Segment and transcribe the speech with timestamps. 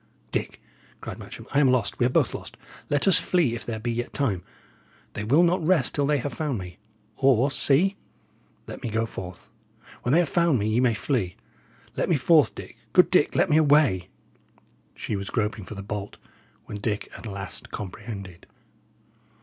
[0.31, 0.59] "Dick,"
[0.99, 2.57] cried Matcham, "I am lost; we are both lost.
[2.89, 4.41] Let us flee if there be yet time.
[5.13, 6.79] They will not rest till they have found me.
[7.17, 7.97] Or, see!
[8.65, 9.47] let me go forth;
[10.01, 11.35] when they have found me, ye may flee.
[11.95, 14.09] Let me forth, Dick good Dick, let me away!"
[14.95, 16.17] She was groping for the bolt,
[16.65, 18.47] when Dick at last comprehended.